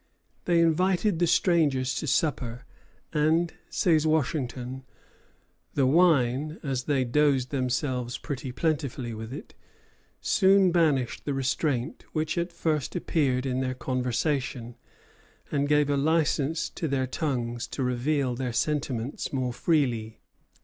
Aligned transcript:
They 0.45 0.61
invited 0.61 1.19
the 1.19 1.27
strangers 1.27 1.93
to 1.99 2.07
supper; 2.07 2.65
and, 3.13 3.53
says 3.69 4.07
Washington, 4.07 4.83
"the 5.75 5.85
wine, 5.85 6.59
as 6.63 6.85
they 6.85 7.03
dosed 7.03 7.51
themselves 7.51 8.17
pretty 8.17 8.51
plentifully 8.51 9.13
with 9.13 9.31
it, 9.31 9.53
soon 10.19 10.71
banished 10.71 11.25
the 11.25 11.35
restraint 11.35 12.03
which 12.13 12.35
at 12.35 12.51
first 12.51 12.95
appeared 12.95 13.45
in 13.45 13.59
their 13.59 13.75
conversation, 13.75 14.75
and 15.51 15.69
gave 15.69 15.87
a 15.87 15.97
license 15.97 16.71
to 16.71 16.87
their 16.87 17.05
tongues 17.05 17.67
to 17.67 17.83
reveal 17.83 18.33
their 18.33 18.53
sentiments 18.53 19.31
more 19.31 19.53
freely. 19.53 20.19